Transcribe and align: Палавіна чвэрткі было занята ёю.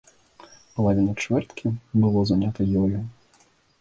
Палавіна 0.77 1.13
чвэрткі 1.25 1.73
было 2.07 2.25
занята 2.31 2.61
ёю. 2.85 3.03